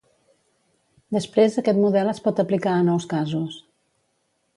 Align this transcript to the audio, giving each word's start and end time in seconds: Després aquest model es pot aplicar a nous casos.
Després 1.17 1.57
aquest 1.63 1.79
model 1.81 2.09
es 2.13 2.21
pot 2.29 2.41
aplicar 2.45 2.73
a 2.79 2.87
nous 2.87 3.07
casos. 3.13 3.59